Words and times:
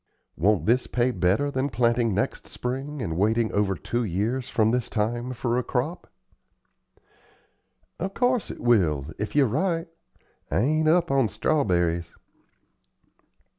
Won't 0.35 0.65
this 0.65 0.87
pay 0.87 1.11
better 1.11 1.51
than 1.51 1.69
planting 1.69 2.15
next 2.15 2.47
spring 2.47 3.03
and 3.03 3.17
waiting 3.19 3.51
over 3.51 3.75
two 3.75 4.03
years 4.03 4.49
from 4.49 4.71
this 4.71 4.89
time 4.89 5.31
for 5.31 5.59
a 5.59 5.63
crop?" 5.63 6.07
"Of 7.99 8.15
course 8.15 8.49
it 8.49 8.61
will, 8.61 9.05
if 9.19 9.35
you're 9.35 9.45
right. 9.45 9.87
I 10.49 10.57
ain't 10.59 10.87
up 10.87 11.11
on 11.11 11.27
strawberries." 11.27 12.15